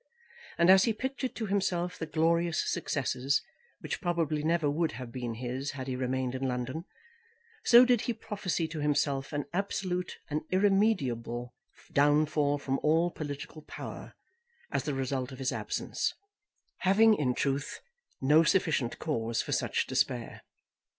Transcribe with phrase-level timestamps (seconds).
[0.57, 3.43] And as he pictured to himself the glorious successes
[3.81, 6.85] which probably never would have been his had he remained in London,
[7.65, 11.53] so did he prophesy to himself an absolute and irremediable
[11.93, 14.15] downfall from all political power
[14.71, 16.15] as the result of his absence,
[16.79, 17.79] having, in truth,
[18.19, 20.41] no sufficient cause for such despair.